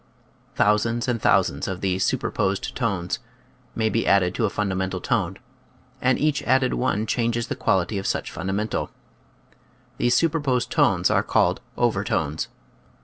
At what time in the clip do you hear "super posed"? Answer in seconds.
10.15-10.71